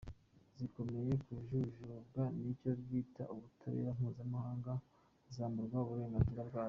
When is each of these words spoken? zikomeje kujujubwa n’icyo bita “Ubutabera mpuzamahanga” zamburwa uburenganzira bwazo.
zikomeje 0.57 1.13
kujujubwa 1.25 2.23
n’icyo 2.39 2.71
bita 2.89 3.23
“Ubutabera 3.35 3.89
mpuzamahanga” 3.97 4.71
zamburwa 5.35 5.77
uburenganzira 5.83 6.41
bwazo. 6.49 6.59